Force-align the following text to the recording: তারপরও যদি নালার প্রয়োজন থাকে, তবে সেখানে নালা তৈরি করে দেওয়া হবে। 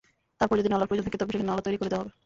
তারপরও 0.37 0.59
যদি 0.59 0.69
নালার 0.71 0.87
প্রয়োজন 0.87 1.05
থাকে, 1.07 1.19
তবে 1.21 1.31
সেখানে 1.33 1.49
নালা 1.49 1.65
তৈরি 1.65 1.77
করে 1.79 1.91
দেওয়া 1.91 2.03
হবে। 2.03 2.13